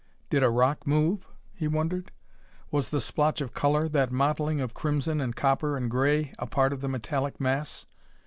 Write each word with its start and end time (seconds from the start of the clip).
Did 0.31 0.41
a 0.43 0.49
rock 0.49 0.87
move? 0.87 1.27
he 1.53 1.67
wondered. 1.67 2.09
Was 2.71 2.89
the 2.89 2.99
splotch 2.99 3.39
of 3.39 3.53
color 3.53 3.87
that 3.89 4.11
mottling 4.11 4.59
of 4.59 4.73
crimson 4.73 5.21
and 5.21 5.35
copper 5.35 5.77
and 5.77 5.91
gray 5.91 6.33
a 6.39 6.47
part 6.47 6.73
of 6.73 6.81
the 6.81 6.89
metallic 6.89 7.39
mass? 7.39 7.85